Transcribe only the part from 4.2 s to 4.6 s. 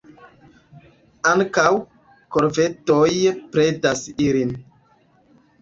ilin.